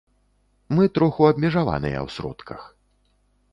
Мы 0.77 0.83
троху 0.95 1.21
абмежаваныя 1.31 1.99
ў 2.05 2.17
сродках. 2.17 2.61